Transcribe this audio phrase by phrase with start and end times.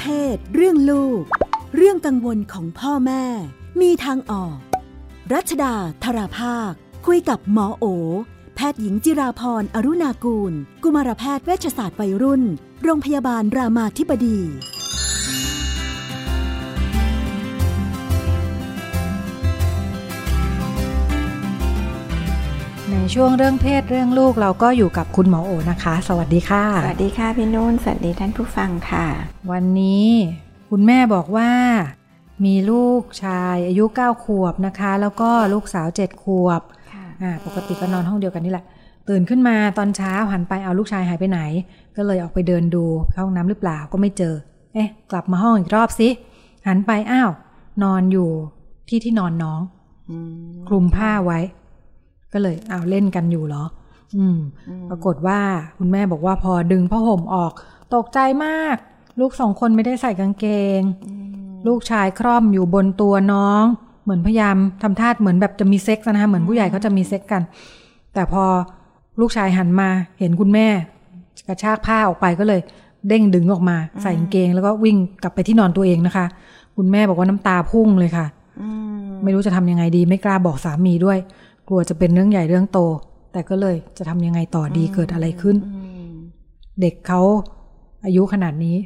[0.00, 1.22] เพศ เรื่องลูก
[1.76, 3.24] เรื่องกังวลของพ่อแม่
[3.80, 4.56] มีทางออก
[5.32, 5.74] รัชดา
[6.04, 6.72] ธราภาค
[7.06, 7.84] คุยกับหมอโอ
[8.54, 10.52] แพทย์หญิงจิราพรอรุณากูล
[10.82, 12.42] กุมารแพทย์เวชศาสตร์วัยรุ่น
[12.82, 14.38] โรงพยาบาลรามาธิบดี
[23.12, 29.06] ช่วงเรื่องเพศเรื่องลูกเราก็อยู่กับคุณหมอโอนะคะ สวัสดีค่ะ สวัสดีค่ะพี่นุ่น สวัสดีท่านผู้ฟังค่ะ
[29.52, 30.08] วันนี้
[30.70, 31.50] คุณแม่บอกว่า
[32.44, 36.62] มีลูกชายอายุ 9 ขวบนะคะ แล้วก็ลูกสาว 7 ขวบ
[36.92, 38.64] ค่ะอ่าปกติก็นอนห้องเดียวกันนี่แหละ
[39.08, 41.40] ตื่นขึ้นมาตอนเช้าหันไปเอาลูกชายหายไปไหน
[41.96, 44.34] ก็เลยออกไปเดินดูเข้าห้องน้ำหรือเปล่าก็ไม่เจอ
[44.74, 46.08] เอ๊ะ กลับมาห้องอีกรอบสิ
[46.66, 47.30] หันไปอ้าว
[47.82, 48.30] นอนอยู่
[48.88, 49.60] ที่ที่นอนน้อง
[50.10, 50.30] อืม
[50.68, 51.40] คลุมผ้าไว้
[52.34, 53.64] ก็เลยเอาวเล่นกันอยู่เหรอ
[54.16, 54.38] อืม
[54.68, 55.40] อืม ปรากฏว่า
[55.78, 57.52] คุณแม่บอกว่าพอดึงผ้าห่มออก
[57.94, 58.76] ตกใจมาก
[59.20, 60.46] ลูกสองคนไม่ได้ใส่กางเก
[60.78, 63.64] งอืมลูกชายคร่อมอยู่บนตัวน้อง
[64.04, 67.42] เหมือนพยายามทำท่าเหมือนแบบจะมีเซ็กซ์นะคะเหมือนผู้ใหญ่เขาจะมีเซ็กซ์กัน
[68.14, 68.44] แต่พอ
[69.20, 70.66] ลูกชายหันมา เห็นคุณแม่
[71.48, 72.60] กระชากผ้าออกไปก็เลย
[73.08, 76.26] เด้งดึงออกมา ใส่กางเกง แล้วก็วิ่งกลับไปที่นอนตัวเองนะคะ
[76.76, 78.26] คุณแม่บอกว่าน้ำตาพุ่งเลยค่ะ
[78.60, 78.68] อื
[79.04, 81.18] มไม่รู้จะทำยังไงดี ไม่กล้าบอกสามีด้วย
[81.68, 82.80] กลัวจะเป็นเรื่องใหญ่เรื่องโต
[83.32, 86.12] แต่ก็เลยจะทำยังไงต่อดีเกิดอะไรขึ้นอืม
[86.80, 87.20] เด็กเขา
[88.04, 88.76] อายุขนาดนี้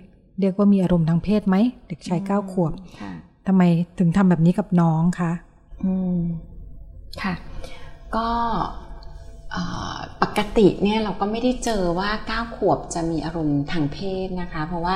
[0.40, 1.56] เรียกว่ามีอารมณ์ทางเพศไหม
[1.88, 3.12] เด็กชายเก้าขวบค่ะ
[3.46, 3.62] ทำไม
[3.98, 5.32] ถึงทำแบบนี้กับน้องคะ
[5.84, 6.20] อืม
[7.22, 7.34] ค่ะ
[8.16, 8.28] ก็
[9.52, 9.62] เอ่
[9.94, 14.94] อปกติเนี่ยเราก็ไม่ได้เจอว่าเก้าขวบจะมีอารมณ์ทางเพศนะคะ เพราะว่า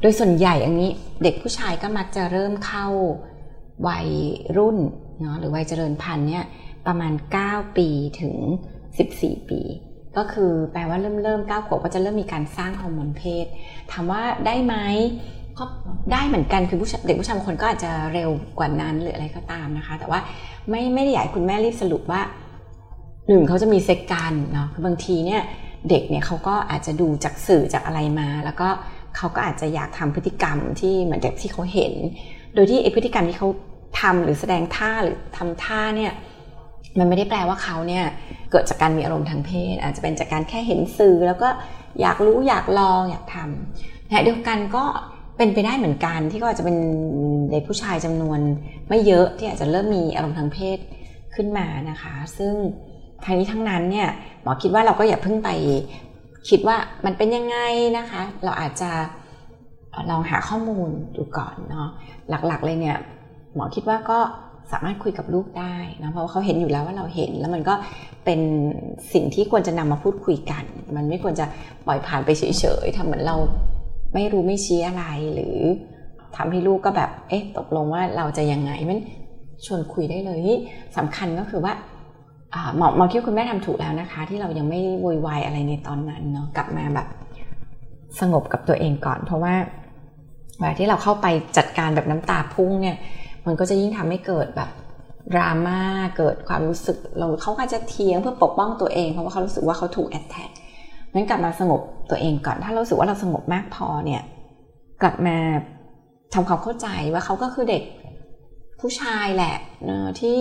[0.00, 0.90] โดยส่วนใหญ่อย่างนี้
[1.22, 2.86] เด็กผู้ชายก็มักจะเริ่มเข้า
[3.88, 4.08] วัย
[4.56, 4.76] รุ่น
[5.20, 6.44] เนาะหรือวัยเจริญพันธุ์เนี่ย
[6.86, 7.12] ประมาณ
[7.44, 7.88] 9 ปี
[8.20, 8.34] ถึง
[8.92, 9.60] 14 ปี
[10.16, 13.46] ก็คือแปลว่าเริ่มเริ่ม9ขวบก็จะเริ่มมีการสร้างฮอร์โมนเพศ
[13.92, 14.74] ถามว่าได้ไหม
[15.58, 15.64] ก็
[16.12, 20.20] ได้เหมือนกันคือผู้เด็กผู้ชายบางคนก็อาจจะเร็วกว่านั้นหรืออะไรก็ตามนะคะ แต่ว่า
[20.70, 22.20] ไม่ไม่ได้อยากให้คุณแม่รีบสรุปว่า
[23.28, 25.42] หนึ่งเขาจะมีเซ็กกันเนาะคือบางทีเนี่ย
[25.90, 28.68] เด็กเนี่ยเขาก็อาจจะดูจากสื่อจากอะไรมา แล้วก็
[29.16, 31.92] เขาก็อาจจะอยากทำพฤติกรรมที่เหมือนกับที่เขาเห็น
[32.54, 33.48] โดยที่ไอพฤติกรรมที่เขา
[34.00, 36.12] ทำหรือแสดงท่าหรือทำท่าเนี่ย
[36.98, 38.04] มันไม่ได้แปลว่าเขาเนี่ย
[38.50, 41.48] เกิดจากการมีอารมณ์ทางเพศ อาจจะเป็นจากการแค่เห็นสื่อ แล้วก็
[42.00, 44.84] อยากรู้อยากลองอยากทำนะเดียวกันก็
[45.36, 46.76] เป็นไปได้เหมือนกันที่ก็อาจจะเป็น
[47.50, 48.40] เด็กผู้ชายจำนวน
[48.88, 50.78] ไม่เยอะที่อาจจะเริ่มมีอารมณ์ทางเพศ
[51.34, 52.54] ขึ้นมานะคะ ซึ่ง
[53.24, 54.08] ทั้งนี้ทั้งนั้นเนี่ย
[54.42, 55.50] หมอคิดว่าเราก็อย่าเพิ่งไป
[56.48, 57.56] คิดว่ามันเป็นยังไง
[57.98, 58.90] นะคะ เราอาจจะ
[60.10, 61.88] ลองหาข้อมูลดูก่อนเนาะ
[62.30, 62.98] หลักๆเลยเนี่ย
[63.54, 64.18] หมอคิดว่าก็
[64.72, 67.74] สามารถคุยกับลูกได้นะเพราะว่าเขาเห็นอยู่แล้วว่าเราเห็น แล้วมันก็
[68.24, 68.40] เป็น
[69.12, 70.64] สิ่งที่ควรจะนำมาพูดคุยกัน
[70.96, 71.46] มันไม่ควรจะ
[71.86, 73.36] ปล่อยผ่านไปเฉยๆทำเหมือนเรา
[74.14, 75.04] ไม่รู้ไม่ชี้อะไร
[75.34, 75.56] หรือ
[76.36, 78.98] ทำให้ลูกก็แบบเอ๊ะตกลงว่าเราจะยังไงมัน
[79.66, 80.58] ชวนคุยได้เลยนี่
[80.96, 81.72] สำคัญก็คือว่า
[82.76, 87.06] หมอหมอคิดว่คุณแม่ทำถูกแล้วนะคะ ที่เรายังไม่โวยวายอะไรในตอนนั้นเนาะกลับมาแบบ
[88.20, 89.54] สงบกับตัวเองก่อน เพราะว่า
[90.58, 92.96] เวลาที่เราเข้าไปจัดการแบบน้ำตาพุ่งเนี่ย
[93.46, 94.70] มันก็จะยิ่งทำให้เกิดแบบ
[95.32, 95.80] ดราม่า
[96.16, 100.50] เกิดความรู้สึกเราเขาอาจะเทียงเพื่อปกป้องตัวเอง เพราะว่าเขารู้สึกว่าเขาถูกแอดแท็ก
[101.14, 101.80] งั้นกลับมาสงบ
[102.10, 104.22] ตัวเองก่อน ถ้าเราสึกว่าเราสงบมากพอเนี่ย
[105.02, 105.36] กลับมา
[106.34, 107.82] ทำความเข้าใจว่าเขาก็คือเด็ก
[108.80, 109.56] ผู้ชายแหละ
[109.88, 110.36] นะที่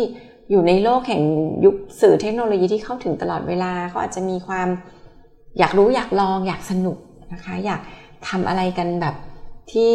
[0.50, 1.24] อยู่ในโลกแห่ง
[1.66, 4.68] ยุคสื่อเทคโนโลยีที่เข้าถึงตลอดเวลาเขาอาจจะมีความ
[5.60, 6.98] อยากรู้อยากลองอยากสนุก
[7.34, 7.82] นะคะ อยาก
[8.30, 9.16] ทำอะไรกันแบบ
[9.72, 9.92] ที่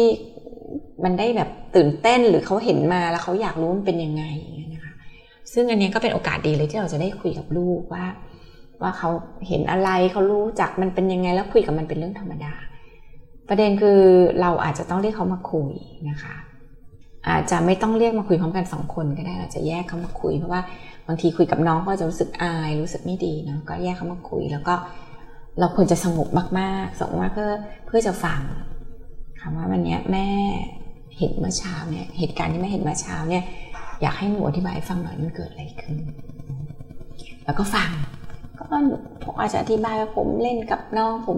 [1.03, 4.23] มันได้แบบตื่นเต้นหรือเขาเห็นมาแล้วเขาอยากรู้มันเป็นยังไง
[4.73, 4.93] นะคะ
[5.53, 8.05] ซึ่งอันนี้ก็เป็นโอกาสดีเลยที่เราจะได้คุยกับลูกว่า
[8.81, 9.09] ว่าเขา
[9.47, 12.53] เห็นอะไรเขารู้จักมันเป็นยังไงแล้วคุยกับมันเป็นเรื่องธรรมดา
[13.49, 13.99] ประเด็นคือ
[14.41, 15.71] เราอาจจะต้องเรียกเขามาคุย
[16.09, 16.35] นะคะ
[17.29, 20.61] อาจจะไม่ต้องเรียกมาคุยพร้อมกันสองคนก็ได้เราจะแยกเขามาคุยเพราะว่า
[21.07, 24.75] บางทีคุยกับน้องก็จะรู้สึกอายรู้สึกไม่ดีเนาะก็แยกเขามาคุยแล้วก็
[25.59, 26.27] เราควรจะสงบ
[26.59, 27.51] มากๆสงบมากเพื่อ
[27.85, 28.41] เพื่อจะฟัง
[29.39, 30.27] คำว่าวันเนี้ยแม่
[31.21, 33.43] เห็นเมื่อเช้าเนี่ยเหตุการณ์ที่แม่เห็นเมื่อเช้าเนี่ย
[34.01, 35.95] อยากให้หนูอธิบายฟังหน่อยมันเกิดอะไรขึ้น
[37.45, 37.89] แล้วก็ฟัง
[38.57, 38.63] ก็
[39.23, 41.37] ผมอาจจะอธิบายว่าผมเล่นกับน้องผม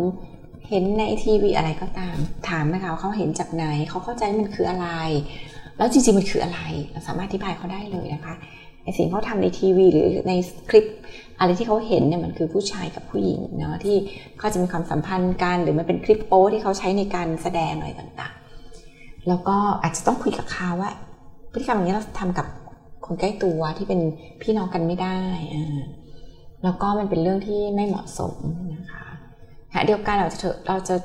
[0.69, 2.17] เห็นในทีวีอะไรก็ตาม
[2.49, 4.87] ถามไหมคะว่าเขาเห็นจากไหนเขาเข้าใจมันคืออะไร
[5.77, 8.35] แล้วจริงๆมันคืออะไร เราสามารถอธิบายเขาได้เลยนะคะ
[8.83, 10.33] ไอสิ่งเขาทำในทีวีหรือใน
[10.69, 10.85] คลิป
[11.39, 13.95] อะไรที่เขาเห็นเนี่ยมันคือผู้ชายกับผู้หญิงเนาะที่
[14.39, 18.42] เขาจะมีความสัมพันธ์กันหรือมันเป็นคลิปโป๊ที่เขาใช้ในการแสดงอะไรต่างๆ
[19.27, 20.91] แล้วก็อาจจะต้องคุยกับเขาว่า
[21.51, 22.47] พฤติกรรมอย่างนี้เราทำกับ
[23.05, 23.99] คนใกล้ตัวที่เป็น
[24.41, 25.19] พี่น้องกันไม่ได้
[25.55, 25.81] อ่า
[26.63, 28.35] แล้วก็มันเป็นเรื่องที่ไม่เหมาะสม
[28.75, 29.05] นะคะ
[29.71, 30.95] ขณะเดียวกันเราจะเราจะ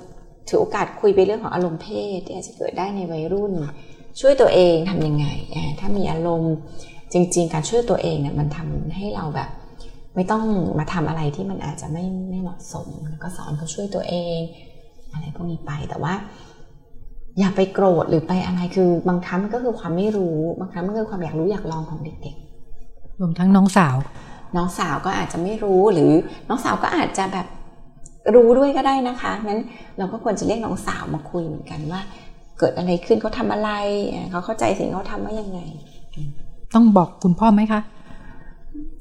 [0.48, 1.86] ถือโอกาสคุยไปเรื่องของอารมณ์เพ
[2.16, 3.52] ศที่อาจจะเกิดได้ในวัยรุ่น
[4.20, 5.26] ช่วยตัวเองทำยังไง
[5.80, 6.54] ถ้ามีอารมณ์
[7.12, 9.50] จริง ๆ การช่วยตัวเองเนี่ยมันทำให้เราแบบ
[10.14, 10.44] ไม่ต้อง
[10.78, 14.38] มาทำอะไรที่มันอาจจะไม่ไม่เหมาะสม แล้วก็สอนเขาช่วยตัวเอง
[15.12, 16.14] อะไรพวกนี้ไปแต่ว่า
[17.38, 23.96] อย่าไปโกรธหรือไปอะไรคือบางครั้งมันก็คือความไม่รู้ บางครั้งมันก็คือความอยากรู้อยากลองของเด็กๆรวมทั้งน้องสาว
[24.56, 26.10] น้องสาวก็อาจจะไม่รู้หรือ
[26.48, 27.46] น้องสาวก็อาจจะแบบ
[28.34, 29.60] รู้ด้วยก็ได้นะคะงั้น
[29.98, 32.00] เราก็ควรจะเรียกน้องสาวมาคุยเหมือนกันว่า
[32.58, 33.70] เกิดอะไรขึ้นเขาทาอะไร
[34.30, 35.60] เขาเข้าใจสิ่งเขาทำว่ายังไง
[36.74, 37.80] ต้องบอกคุณพ่อไหมคะ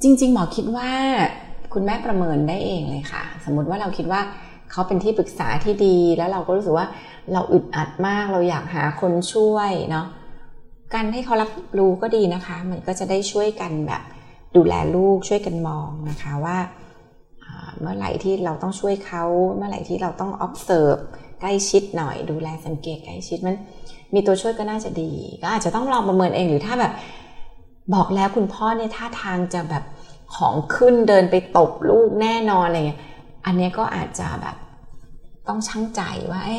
[0.03, 0.89] จริง ๆ หมอคิดว่า
[1.73, 4.21] คุณแม่ประเมินได้เองเลยค่ะ สมมติว่าเราคิดว่า
[4.71, 6.87] เขาเป็นที่ปรึกษาที่ดีแล้วเราก็รู้สึกว่า
[7.33, 10.05] เราอึดอัดมากเราอยากหาคนช่วยเนาะ
[10.93, 11.49] การให้เขารับ
[11.79, 14.01] รู้ก็ดีนะคะ มันก็จะได้ช่วยกันแบบ
[14.55, 16.57] ดูแลลูกช่วยกันมองนะคะว่า
[17.79, 19.23] เมื่อไหร่ที่เราต้องช่วยเขา
[19.55, 20.99] เมื่อไหร่ที่เราต้อง observe
[21.39, 23.55] ใกล้ชิดหน่อย ดูแลสังเกตใกล้ชิดมัน
[24.13, 25.11] มีตัวช่วยก็น่าจะดี
[25.41, 26.93] ก็อาจจะต้องลองประเมินเองหรือถ้าแบบ
[27.93, 29.83] บอกแล้วคุณพ่อเนี่ยท่าทางจะแบบ
[30.35, 32.99] ของขึ้นเดินไปตบลูกแน่นอนอะไรเงี้ย
[33.47, 34.55] อันนี้ก็อาจจะแบบ
[35.47, 36.01] ต้องชั่งใจ
[36.31, 36.51] ว่าอ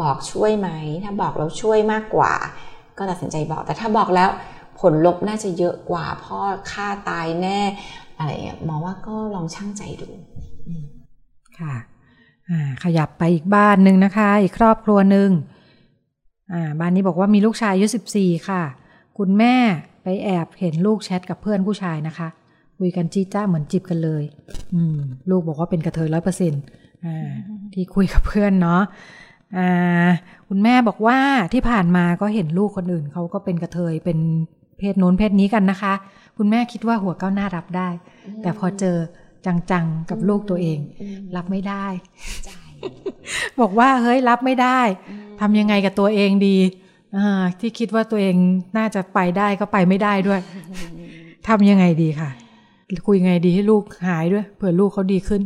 [0.00, 0.68] บอกช่วยไหม
[1.04, 2.32] ถ้าบอกเราช่วยมากกว่า
[2.98, 4.30] ก็ตัดสินใจบอก แต่ถ้าบอกแล้ว
[4.80, 6.40] ผลลบน่าจะเยอะกว่าพ่อ
[6.70, 7.60] ฆ่าตายแน่
[8.16, 10.08] อะไรเงี้ยมองว่าก็ลองชั่งใจดู
[11.58, 11.74] ค่ะ
[12.84, 15.30] ขยับไปอีกบ้านหนึ่งนะคะ อีกครอบครัวหนึ่ง
[16.80, 18.62] บ้านนี้บอกว่ามีลูกชายอายุสิบสี่ค่ะ
[19.18, 19.54] คุณแม่
[20.02, 22.28] ไปแอบเห็นลูกแชทกับเพื่อนผู้ชายนะคะ
[22.80, 24.22] คุยกันจีจ้าเหมือนจีบกันเลย
[24.74, 24.98] อืม
[25.30, 26.62] ลูกบอกว่าเป็นกระเทยร้อยเปอร์เซ็นต์
[27.72, 28.82] ที่คุยกับเพื่อนเนาะ
[30.48, 31.18] คุณแม่บอกว่า
[31.52, 34.18] ที่ผ่านมาก็เห็นลูกคนอื่นเขาก็เป็นกระเทยเป็น
[34.78, 35.94] เพศโน้นเพศนี้กันนะคะ
[36.36, 37.88] คุณแม่คิดว่าหัวก้าวหน้ารับได้
[38.42, 38.96] แต่พอเจอ
[39.46, 40.78] จังๆกับลูกตัวเอง
[41.36, 41.86] รับไม่ได้
[43.60, 44.80] บอกว่าเฮ้ยรับไม่ได้
[45.40, 46.56] ทำยังไงกับตัวเองดี
[47.60, 48.36] ที่คิดว่าตัวเอง
[48.78, 50.40] น่าจะไปได้ก็ไปไม่ได้ด้วย
[51.48, 52.30] ทำยังไงดีค่ะ
[53.06, 55.42] คุยยังไงดีให้ลูกหายด้วย เผื่อลูกเขาดีขึ้น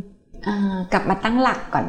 [0.93, 1.85] กลับมาตั้งหลักก่อน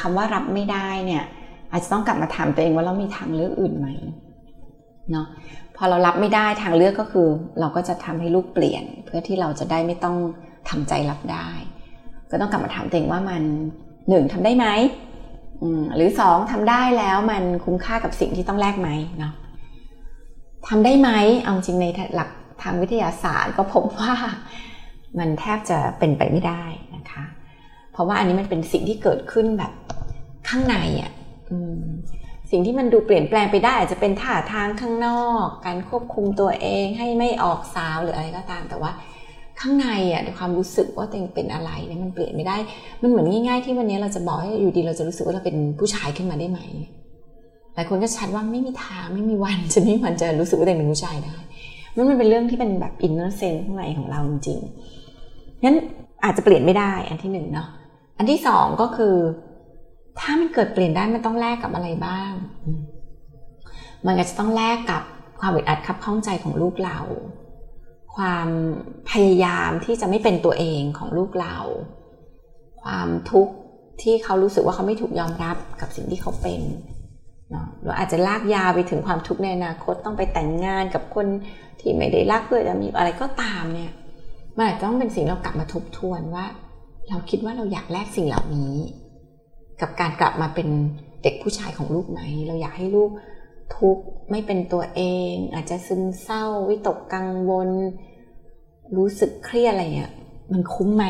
[0.00, 1.24] คำว่ารับไม่ได้เนี่ย
[1.70, 3.88] อาจจะต้องกลับมาถามตัวเองว่าเรามีทางเลือกอื่นไหม
[5.10, 5.26] เนาะ
[5.76, 7.28] พอเรารับไม่ได้ทางเลือกก็คือ
[7.60, 10.16] เราก็จะทำให้ลูกเปลี่ยน เพื่อที่เราจะได้ไม่ต้อง
[10.70, 11.48] ทำใจรับได้
[12.30, 13.42] ก็ต้องกลับมาถามตัวเองว่ามัน
[14.08, 14.66] หนึ่งทำได้ไหม
[15.96, 18.88] หรือสองทำได้แล้วมันคุ้มค่ากับสิ่งที่ต้องแลกไหม
[19.18, 19.32] เนาะ
[20.68, 21.10] ทำได้ไหม
[21.42, 22.30] เอาจริงในหลัก
[22.62, 24.14] ทางวิทยาศาสตร์ก็พบว่า
[25.18, 26.64] มันแทบจะเป็นไปไม่ได้
[26.96, 27.24] นะคะ
[27.92, 29.72] เพราะว่าอันนี้มันเป็นสิ่งที่เกิดขึ้นแบบ
[30.48, 31.12] ข้างในอะ่ะ
[32.50, 38.90] สิ่งที่มันดูเปลี่ยนแปลงไปได้ อาจจะเป็นท่าทางข้างนอก การควบคุมตัวเองให้ไม่ออกสาวหรืออะไรก็ตาม แต่ว่า
[39.60, 42.56] ข้างในอะในความรู้สึกว่าตัวเองเป็นอะไรเนี่ยมันเปลี่ยนไม่ได้
[43.02, 46.60] มันเหมือนง่าย ๆ ที่วันนี้เราจะบอกให้อยู่ดีเราจะรู้สึกว่าเราเป็นผู้ชายขึ้นมาได้ไหม
[47.74, 51.36] หลายคนก็ชัดว่าไม่มีทางไม่มีวันจะไม่มีวันจะรู้สึกว่าตัวเองเป็นผู้ชายได้
[51.96, 55.05] มันมันเป็นเรื่องที่เป็นแบบอินเนอร์เซนข้างในของเราจริงๆ
[55.64, 55.76] งั้น
[56.24, 57.68] อาจจะเปลี่ยนไม่ได้อันที่หนึ่งเนาะ
[58.18, 59.14] อันที่สองก็คือ
[60.18, 62.32] ถ้ามันเกิดเปลี่ยนได้มันต้องแลกกับอะไรบ้าง
[64.06, 65.02] มันอาจจะต้องแลกกับ
[65.40, 66.98] ความอึดอัดคับข้องใจของลูกเรา
[68.16, 68.48] ความ
[69.10, 71.56] พยายามที่จะไม่เป็นตัวเองของลูกเรา
[72.82, 73.54] ความทุกข์
[74.02, 76.60] ที่เขารู้สึกว่าเขาไม่ถูกยอมรับกับสิ่งที่เขาเป็น
[77.50, 81.26] เนาะหรืออาจจะลากยาวไปถึงความทุกข์ในอนาคตต้องไปแต่งงานกับคน
[81.80, 83.92] ที่ไม่ได้รักเพื่อจะมีอะไรก็ตามเนี่ย
[84.56, 86.46] มันอาจจะต้องเป็นสิ่งเรากลับมาทบทวนว่า
[87.08, 88.74] เราคิดว่าเราอยากแลกสิ่งเหล่านี้
[89.80, 90.68] กับการกลับมาเป็น
[91.22, 93.10] เด็กผู้ชายของลูกไหม เราอยากให้ลูก
[93.76, 97.68] ทุกข์ไม่เป็นตัวเอง อาจจะซึมเศร้า วิตกกังวล
[98.96, 100.12] รู้สึกเครียดอะไรเงี้ย
[100.52, 101.04] มันคุ้มไหม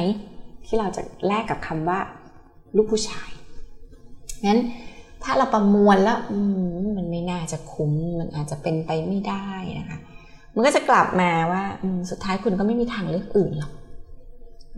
[0.67, 2.01] ที่เราจะแลกกับคำว่า
[2.77, 3.31] ลูกผู้ชาย
[4.47, 4.61] งั้น
[5.23, 6.19] ถ้าเราประมวลแล้ว
[6.97, 9.47] มันไม่น่าจะคุ้ม มันอาจจะเป็นไปไม่ได้
[9.79, 9.99] นะคะ
[10.57, 11.63] มันก็จะกลับมาว่า
[12.11, 13.73] สุดท้ายคุณก็ไม่มีทางเลือกอื่นหรอก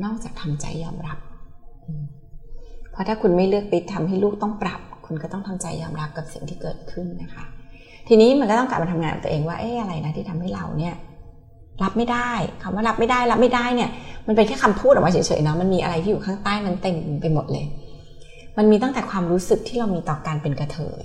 [0.04, 1.18] นอกจากทำใจยอมรับ
[2.92, 7.44] เพราะถ้าคุณไม่เลือกไปทำให้ลูกต้องปรับ คุณก็ต้องทำใจยอมรับกับสิ่งที่เกิดขึ้นนะคะ
[8.08, 10.94] ทีนี้มันก็ต้องกลับมาทำงานกับตัวเองว่าเอ๊ะอะไรนะที่ทำให้เราเนี่ย
[11.82, 12.30] รับไม่ได้
[12.62, 13.90] คำว่ารับไม่ได้รับไม่ได้เนี่ย
[14.26, 17.64] มันเป็นแค่คำพูดออกมาเฉยๆเนาะมันมีอะไรที่อยู่ข้างใต้นั้นเต็มไปหมดเลย
[18.58, 21.04] มันมีตั้งแต่ความรู้สึกที่เรามีต่อการเป็นกระเทย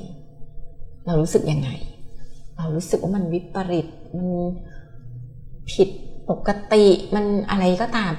[1.06, 1.70] เรารู้สึกยังไง
[2.58, 4.28] เรารู้สึกว่ามันวิปริตมัน
[5.72, 5.90] ผิด
[6.30, 8.14] ปกติมันอะไรก็ตาม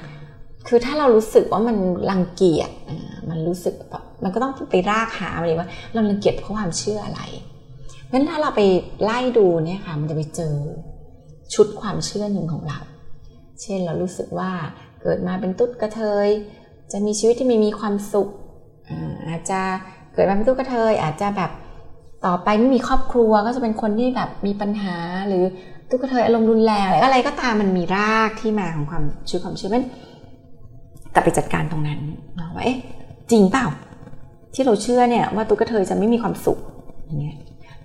[0.67, 1.77] คือถ้าเรารู้สึกว่ามัน
[2.09, 2.69] รังเกียจ
[3.29, 3.73] มันรู้สึก
[4.23, 7.21] มันก็ต้องไปรากหาอะไรว่า เรารังเกียจเพราะความเชื่ออะไร
[8.03, 8.61] เพราะฉะนั้นถ้าเราไป
[9.03, 10.55] ไล่ดูเนี่ยค่ะมันจะไปเจอ
[11.53, 12.79] ชุดความเชื่อหนึ่งของเรา
[13.61, 14.51] เช่นเรารู้สึกว่า
[15.01, 16.27] เกิดมาเป็นตุ๊ดกระเทย
[16.91, 18.29] จะมีชีวิตที่ไม่มีความสุข
[19.27, 19.61] อาจจะ
[20.13, 21.51] เกิดมาเป็นตุ๊ดกระเทย อาจจะแบบ
[22.25, 25.43] ต่อไปไม่มีครอบครัวก็จะเป็นคนที่แบบมีปัญหา หรือ
[25.89, 29.85] ตุ๊กเทยอารมณ์รุนแรงอะไรก็ตามมันมีรากที่มาของความชื่อความเชื่อมัน
[31.13, 31.99] กลับไปจัดการตรงนั้น
[32.39, 32.77] นะว่าเอ๊ะ
[33.31, 33.65] จริงเปล่า
[34.53, 36.59] ที่เราเชื่อเนี่ยว่าตุ๊กเทยจะไม่มีความสุข
[37.05, 37.37] อย่างเงี้ย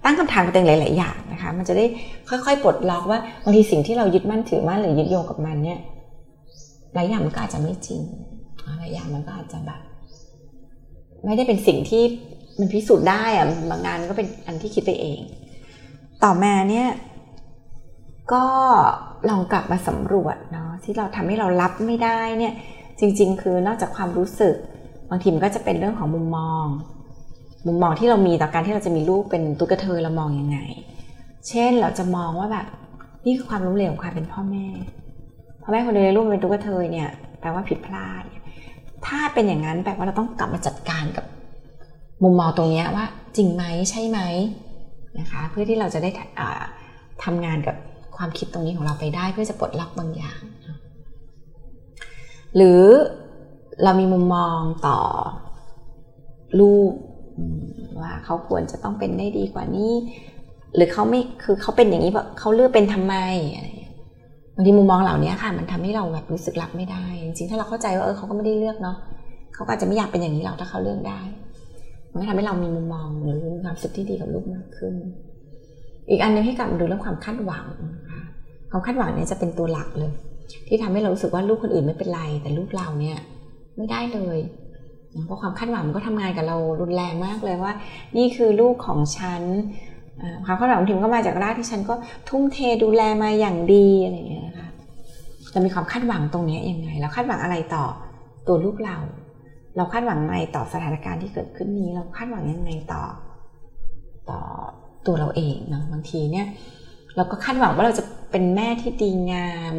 [0.04, 1.84] ตั้งคำถามกับตัวเองหลาย ๆ อย่างนะคะ มันจะได้
[2.28, 5.78] ค่อย ๆ ปลดล็อกว่าบางทีสิ่งที่เรายึดมั่นถือมั่นหรือยึดโยงกับมันเนี่ย
[6.94, 8.00] หลายอย่างมันก็อาจจะไม่จริง
[8.80, 9.80] หลายอย่างมันก็อาจจะแบบ
[11.24, 12.02] ไม่ได้เป็นสิ่งที่
[12.60, 15.20] มันพิสูจน์ได้อะบางงานก็เป็นอันที่คิดไปเอง
[16.24, 16.88] ต่อมาเนี่ย
[18.32, 18.44] ก็
[19.28, 22.54] ลองกลับมาสำรวจเนาะที่เราทำให้เรารับไม่ได้เนี่ย
[23.00, 24.54] จริง ๆ คือนอกจากความรู้สึก
[25.10, 26.66] บางทีมันก็จะเป็นเรื่องของมุมมอง
[27.66, 30.58] มุมมองที่เรามีต่อการที่เราจะมีลูกเป็นตุ๊กเทยเรามองยังไง
[31.48, 32.66] เช่นเราจะมองว่าแบบ
[33.26, 34.66] นี่คือความล้มเหลวของความเป็นพ่อแม่
[35.62, 37.08] พ่อแม่คนเดียวในลูกเป็นตุ๊กเทยเนี่ย
[37.40, 38.24] แปลว่าผิดพลาด
[39.06, 41.24] ถ้าเป็นอย่างนั้นแปลว่าเราต้องกลับมาจัดการกับ
[42.22, 44.18] มุมมองตรงนี้ว่าจริงไหมใช่ไหม
[45.18, 46.10] นะคะเพื่อที่เราจะได้
[47.24, 47.76] ทำงานกับ
[48.16, 50.40] ความคิดตรงนี้ของเราไปได้เพื่อจะปลดล็อกบางอย่าง
[52.56, 52.82] หรือ
[53.84, 54.98] เรามีมุมมองต่อ
[56.60, 56.92] ลูก
[58.00, 59.92] ว่าเขาควรจะต้องเป็นได้ดีกว่านี้
[60.74, 63.14] หรือเขาไม่คือเขาเป็นอย่างนี้แบบเขาเลือกเป็นทำไม
[63.54, 63.66] อะไร
[64.54, 68.96] บางทีมุมมองเหล่านี้ค่ะ มันทำให้เราแบบรู้สึกรับไม่ได้ จริงๆถ้าเราเข้าใจว่าเออเขาก็ไม่ได้เลือกเนาะ
[69.54, 71.20] เขาก็อาจจะไม่อยากเป็นอย่างนี้หรอกถ้าเขาเลือกได้
[72.12, 74.94] มันทำให้เรามีมุมมองหรือความสุขที่ดีกับลูกมากขึ้น
[76.10, 77.66] อีกอันนึงให้กลับดูเรื่องความคาดหวัง
[78.10, 78.20] คะ
[78.70, 80.12] ความคาดหวังเนี่ยจะเป็นตัวหลักเลย
[80.68, 83.18] ที่ทำให้เรารู้สึกว่าลูกคนอื่นไม่เป็นไร แต่ลูกเราเนี่ย
[83.76, 84.38] ไม่ได้เลย
[85.26, 87.72] เพราะความคาดหวังมันก็ทำงานกับเรารุนแรงมากเลยว่า
[88.16, 89.42] นี่คือลูกของฉัน
[90.44, 91.94] ความคาดหวังทีมก็มาจากรากที่ฉันก็
[92.28, 94.68] ทุ่มเทดูแลมาอย่างดีอะไรอย่างเงี้ยนะคะ
[95.52, 97.84] เรามีความคาดหวังตรงนี้ยังไง แล้วคาดหวังอะไรต่อ
[98.46, 98.96] ตัวลูกเรา
[99.76, 103.02] เราคาดหวังอะไรต่อสถานการณ์ที่เกิดขึ้นนี้ เราคาดหวังยังไงต่อ
[104.30, 104.40] ต่อ
[105.06, 106.46] ตัวเราเองเนาะบางทีเนี่ย
[107.16, 109.74] เราก็คาดหวังว่าเราจะเป็นแม่ที่ดีงาม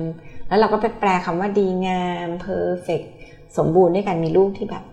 [0.47, 3.05] แล้วเราก็ไปแปลคำว่าดีงาม perfect
[3.57, 4.83] สมบูรณ์ด้วยการมีลูกที่แบบ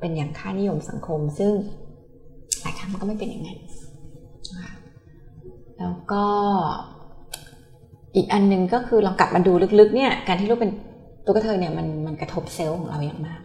[0.00, 1.52] เป็นอย่างค่านิยมสังคม ซึ่ง
[2.60, 3.58] หลายครั้งมันก็ไม่เป็นอย่างนั้น
[5.78, 6.24] แล้วก็
[8.16, 10.72] อีกอันนึงก็คือลองกลับมาดูลึกๆเนี่ยการที่ลูกเป็น
[11.24, 13.40] ตัวกระเทยเนี่ยมันมันกระทบเซลล์ของเราอย่างมาก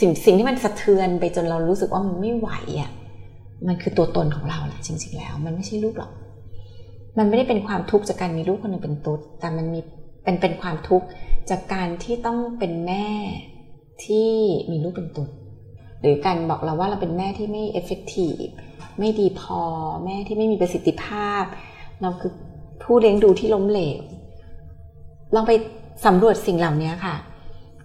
[0.00, 2.90] สิ่งสิ่งที่มันสะเทือนไปจนเรารู้สึกว่ามันไม่ไหวอะ
[3.68, 6.10] มันคือตัวตนของเราแหละจริง ๆ แล้ว มันไม่ใช่ลูกหรอก
[7.18, 9.80] มันไม่ได้เป็นความทุกข์จากการมีลูกคนหนึ่งเป็นตุ๊ดแต่มันมี
[10.24, 11.06] เป็นเป็นความทุกข์
[11.50, 13.06] จากการที่ต้องเป็นแม่
[14.04, 14.30] ที่
[14.70, 15.28] มีลูกเป็นตุ๊ด
[16.00, 18.46] หรือการบอกเราว่าเราเป็นแม่ที่ไม่เอฟเฟกตีฟ
[18.98, 19.60] ไม่ดีพอ
[20.04, 21.44] แม่ที่ไม่มีประสิทธิภาพ
[22.00, 22.32] เราคือ
[22.82, 24.00] ผู้เลี้ยงดูที่ล้มเหลว
[25.34, 25.52] ลองไป
[26.06, 27.14] สำรวจสิ่งเหล่านี้ค่ะ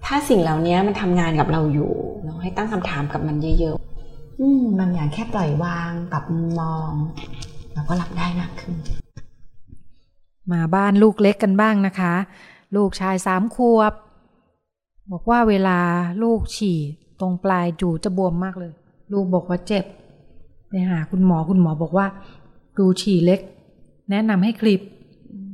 [0.06, 1.92] ถ้าสิ่งเหล่านี้มันทำงานกับเราอยู่
[2.26, 6.24] เราให้ตั้งคำถามกับมันเยอะๆอืมบางอย่างแค่ปล่อยวางปรับ
[6.60, 6.92] มอง
[7.74, 8.76] เราก็รับได้มากขึ้น
[10.52, 12.14] มาบ้านลูกเล็กกันบ้างนะคะ
[12.76, 13.94] ลูกชายสามขวบ
[15.12, 15.80] บอกว่าเวลา
[16.24, 16.80] ลูกฉี่
[17.20, 18.72] ตรงปลายจูจะบวมมากเลย
[19.14, 19.86] ลูกบอกว่าเจ็บ
[20.70, 22.08] ไปหาคุณหมอคุณหมอบอกว่า
[22.78, 23.40] ดูฉี่เล็ก
[24.12, 24.82] แนะนำให้คลิป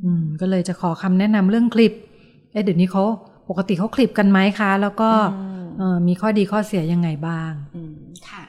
[0.04, 1.94] อืม ก็เลยจะขอคำแนะนำเรื่องคลิป
[2.52, 3.04] เอ๊ะเดี๋ยวนี้เขา
[3.52, 5.10] ปกติเขาคลิปกันไหมคะ แล้วก็
[6.08, 7.52] มีข้อดีข้อเสียยังไงบ้าง
[8.30, 8.44] ค่ะ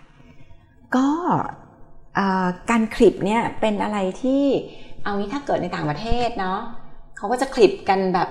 [0.97, 1.09] ก็
[2.71, 4.45] การคลิปเนี่ยเป็นอะไรที่
[5.03, 6.59] เอางี้ถ้าเกิดในต่างประเทศเนาะ
[7.17, 8.29] เขาก็จะคลิปกันแบบ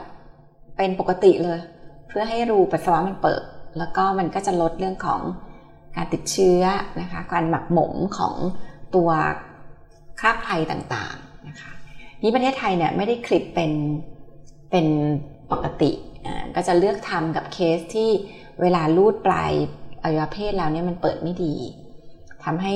[0.78, 1.60] เป็นปกติเลย
[2.08, 3.44] เพื่อให้รูปัสสาวะมันเปิด
[3.78, 5.22] แล้วก็มันก็จะลดเรื่องของ
[5.96, 6.64] การติดเชื้อ
[7.02, 8.36] นะคะการหมักหมมของ
[8.96, 9.10] ตัว
[10.20, 11.72] คราบไครต่างๆนะคะ
[12.24, 13.72] นี่ประเทศไทยเนี่ยไม่ได้คลิปเป็น
[14.72, 14.86] เป็น
[15.52, 15.92] ปกติ
[16.56, 18.10] ก็จะเลือกทำกับเคสที่
[18.62, 19.52] เวลาลูดปลาย
[20.04, 21.54] อวัยวะเพศแล้วเนี่ยมันเปิดไม่ดี
[22.44, 22.74] ทำให้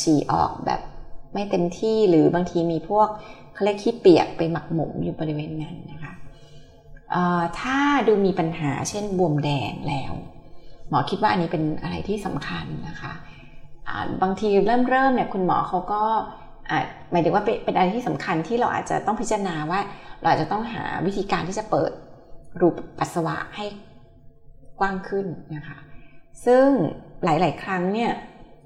[0.00, 0.80] ฉี่ออกแบบ
[1.32, 3.08] ไม่เต็มที่หรือบางทีมีพวก
[3.54, 6.12] เขาเรียกขี้เปียกไปหมักหมมอยู่บริเวณนั้นนะคะ
[7.60, 7.78] ถ้า
[8.08, 10.12] ดูมีปัญหาเช่นบวมแดงแล้ว
[10.88, 13.12] หมอคิดว่าอันนี้เป็นอะไรที่สำคัญนะคะ
[14.22, 16.02] บางทีเริ่มเริ่มเนี่ยคุณหมอเขาก็
[17.10, 19.80] หมายถึงว่าเป็นอะไรที่สำคัญที่เราอาจจะต้องพิจารณาว่า
[20.20, 21.90] เราอาจจะต้องหาวิธีการที่จะเปิด
[22.60, 23.66] รูปปัสสาวะให้
[24.80, 25.26] กว้างขึ้น
[25.56, 25.78] นะคะ
[26.46, 26.66] ซึ่ง
[27.24, 28.12] หลาย ๆ ครั้งเนี่ย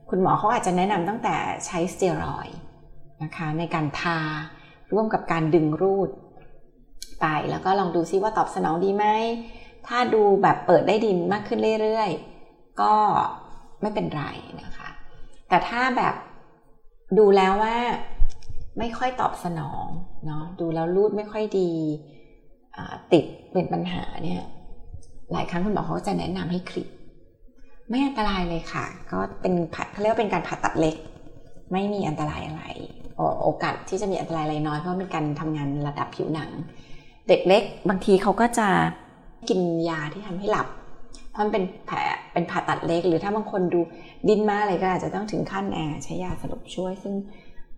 [0.09, 1.37] คุณหมอเขาอาจจะแนะนำตั้งแต่
[1.67, 2.49] ใช้สเตียรอย
[3.23, 4.19] นะคะในการทา
[4.93, 6.11] ร่วมกับการดึงรูด
[7.21, 9.07] ไปแล้วก็ลองดูซิว่าตอบสนองดีไหม
[9.87, 12.11] ถ้าดูแบบเปิดได้ดีมากขึ้นเรื่อย
[12.47, 12.95] ๆ ก็
[13.81, 14.25] ไม่เป็นไร
[14.62, 14.88] นะคะ
[15.49, 16.14] แต่ถ้าแบบ
[17.19, 17.76] ดูแล้วว่า
[18.79, 19.85] ไม่ค่อยตอบสนอง
[20.26, 21.73] เนาะดูแล้วรูดไม่ค่อยดี
[23.12, 24.43] ติดเป็นปัญหาเนี่ย
[25.33, 26.88] หลายครั้งคุณหมอเขาจะแนะนำให้คลิป
[27.88, 29.54] ไม่อันตรายเลยค่ะ ก็เป็น
[29.93, 30.97] เขาเรียกว่าเป็นการผ่าตัดเล็ก
[31.73, 32.64] ไม่มีอันตรายอะไร
[33.43, 36.50] โอกาสที่จะมีอันตรายอะไรน้อยเพราะเป็นการทำงานระดับผิวหนัง
[37.28, 38.69] เด็กเล็ก บางทีเขาก็จะ
[39.49, 40.66] กินยาที่ทำให้หลับ
[41.31, 41.97] เพราะมันเป็นแผล
[42.33, 43.81] เป็นผ่าตัดเล็ก หรือถ้าบางคนดู
[44.28, 47.14] ดิ้นมากอะไรก็อาจจะต้องถึงขั้นแอร์ใช้ยาสลบช่วย ซึ่ง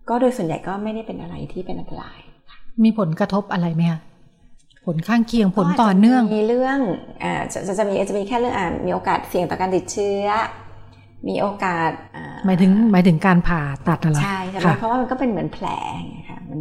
[0.09, 2.19] ก็โดยส่วนใหญ่ก็ไม่ได้เป็นอะไรที่เป็นอันตราย
[2.83, 3.99] มีผลกระทบอะไรไหมคะ
[4.87, 6.79] ผลข้างเคียงผลต่อเนื่อง มีเรื่อง
[7.23, 10.27] อ่าจะจะมีจะมีแค่เรื่องอ่ามีโอกาสเสี่ยงต่อการติดเชื้อ
[11.27, 11.91] มีโอกาส
[12.45, 15.67] หมายถึงหมายถึงการผ่าตัดอะไรใช่ใช่เพราะว่ามันก็เป็นเหมือนแผล
[16.07, 16.59] ไงค่ะมัน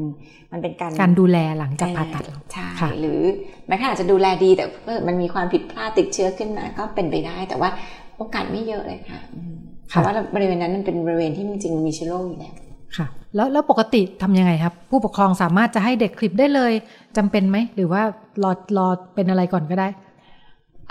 [0.53, 3.21] มันเป็นการการดูแลหลังจากผ่าตัดใช่หรือ
[3.67, 4.65] แม้ขนาดจะดูแลดีแต่
[5.09, 7.71] มันมีความผิดพลาดติดเชื้อขึ้นมาก็เป็นไปได้ แต่ว่า
[8.17, 9.21] โอกาสไม่เยอะเลยค่ะ
[9.89, 12.55] เพราะว่าบริเวณนั้นมันเป็นบริเวณที่จริงๆมีเชื้อโรคอยู่แล้ว
[12.97, 16.73] ค่ะแล้วแล้วปกติทำยังไงครับ ผู้ปกครองสามารถจะให้เด็กคลิปได้เลย
[17.17, 18.03] จำเป็นไหม หรือว่า
[18.43, 19.89] รอรอเป็นอะไรก่อนก็ได้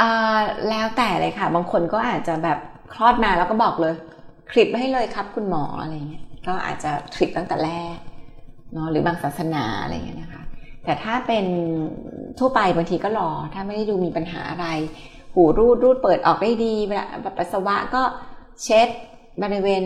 [0.02, 2.58] อ่าแล้วแต่เลยค่ะ บางคนก็อาจจะแบบ
[2.94, 3.94] คลอดมาแล้วก็บอกเลย
[4.52, 7.98] คลิปให้เลยครับคุณหมออะไรเงี้ยก็อาจจะคลิปตั้งแต่แรก
[8.74, 10.44] เนาะหรือบางศาสนาอะไรเงี้ยนะคะ
[10.84, 11.46] แต่ถ้าเป็น
[12.40, 14.68] ทั่วไปบางทีก็รอ ถ้าไม่ได้ดูมีปัญหาอะไร
[15.34, 17.06] หูรูดรูดเปิดออกได้ดีเวลา
[17.38, 18.02] ปัสสาวะก็
[18.64, 18.88] เช็ด
[19.44, 19.84] บริเวณ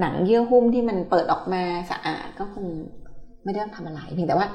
[0.00, 2.66] หนังเยื่อหุ้มที่มันเปิดออกมาสะอาดก็คง
[3.44, 4.46] ไม่ได้ต้องทำอะไรเพียงแต่ว่า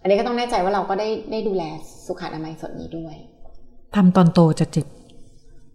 [0.00, 1.62] อันนี้ก็ต้องแน่ใจว่าเราก็ได้ได้ดูแล
[2.06, 3.16] สุขอนามัยส่วนนี้ด้วย
[3.96, 4.86] ทำตอนโตจะเจ็บ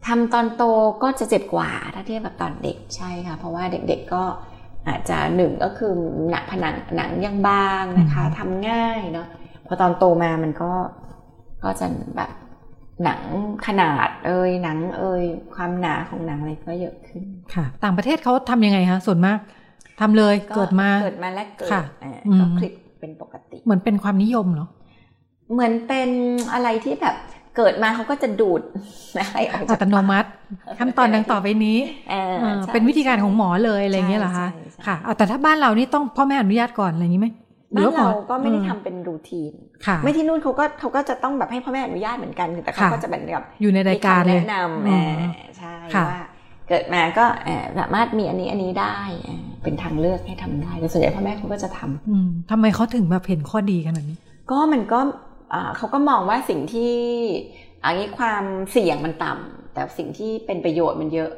[0.07, 0.63] ทำตอนโต
[1.03, 4.23] ก็จะเจ็บกว่าถ้าเทียบกับตอนเด็กใช่ค่ะ เพราะว่าเด็กๆก็
[4.87, 5.91] อาจจะหนึ่งก็คือ
[6.29, 9.27] หนักผนังหนังยังบางนะคะทำง่ายเนาะ
[9.67, 10.71] พอตอนโตมามันก็
[11.63, 12.31] ก็จะแบบ
[13.03, 13.21] หนัง
[13.67, 15.23] ขนาดเอ่ยหนังเอ่ย
[15.55, 17.23] ความหนาของหนังอะไรก็เยอะขึ้น
[17.53, 19.37] ค่ะ ต่างประเทศเขาทํำยังไงคะส่วนมาก
[19.99, 21.69] ทำเลยเกิดมาเกิดมาแลกเกิด
[22.41, 24.67] ก็คลิปเป็นปกติ เหมือนเป็นความนิยมเหรอ
[25.53, 26.09] เหมือนเป็น
[26.53, 27.15] อะไรที่แบบ
[27.57, 28.61] เกิดมาเขาก็จะดูด
[29.17, 30.29] อะไรออกอัตโนมัติ
[30.79, 31.77] ขั้นตอนดังต่อไปนี้
[32.73, 34.47] เป็นวิธีการของหมอเลยอะไรเงี้ยเหรอคะ
[34.87, 37.27] ค่ะแต่ถ้าบ้านเรานี่ต้องพ่อแม่อนุญาตก่อนอะไรอย่างนี้ไหม
[37.73, 39.53] บ้านเราก็ไม่ได้ทำเป็นรูทีน
[40.03, 45.75] ไม่ที่นู่นเขาก็เขาก็จะต้องแบบให้พ่อแม่อนุญาตเหมือนกันแต่เขาก็จะแบบอยู่ในรายการแนะนำใช่
[46.09, 46.21] ว่า
[46.69, 47.25] เกิดมาก็
[47.79, 48.97] สามารถมีอันนี้อันนี้ได้
[49.63, 54.17] เป็นทางเลือกให้ทำได้แต่ส่วนใหญ่พ่อแม่เขาก็จะทำทำไมเขาถึงแบบเห็นข้อดีขนาดนี้
[54.51, 54.99] ก็มันก็
[55.77, 56.93] เขาก็มองว่าสิ่งที่
[57.85, 61.31] อันนี้ความเสี่ยงมันต่ำแต่สิ่งที่เป็นประโยชน์มันเยอะ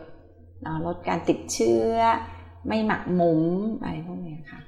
[0.86, 1.94] ลดการติดเชื้อ
[2.68, 3.42] ไม่หมักหมม
[3.82, 4.62] อะไรพวกนี้ค่ะ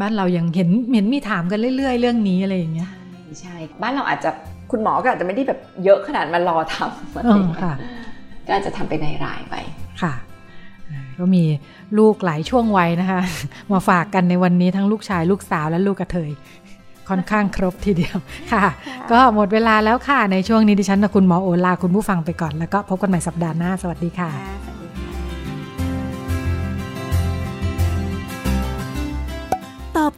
[0.00, 2.90] บ้านเรายังเห็นเห็นมีถามกันเรื่อย ๆ เรื่องนี้อะไรอย่างเงี้ย
[3.40, 4.30] ใช่บ้านเราอาจจะ
[4.70, 7.74] คุณหมอก็อาจจะไม่ได้แบบเยอะขนาดมารอทำค่ะ
[8.46, 9.54] ก็อาจจะทำไปในรายไป
[10.02, 10.14] ค่ะ
[11.18, 11.44] ก็มี
[11.98, 13.20] ลูกหลายช่วงวัยนะคะ
[13.72, 16.30] มาฝากกันในวันนี้ทั้งลูกชายลูกสาวและลูกกระเทย
[17.08, 18.16] ค่อนข้างครบทีเดียว
[18.52, 18.64] ค่ะ
[19.12, 24.30] ก็หมดเวลาแล้วค่ะ ในช่วงนี้ดิฉันกับคุณหมอโอลาคุณผู้ฟังไปก่อนแล้วก็พบกันใหม่สัปดาห์หน้า สวัสดีค่ะ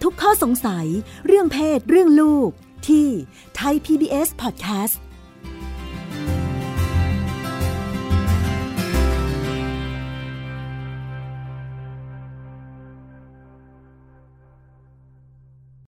[0.02, 0.86] ทุกข้อสงสัย
[1.26, 2.50] เรื่องเพศ เรื่องลูก
[2.88, 3.08] ที่
[3.56, 4.96] ไทย PBS Podcast